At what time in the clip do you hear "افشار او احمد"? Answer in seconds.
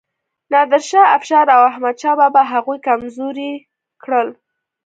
1.17-1.95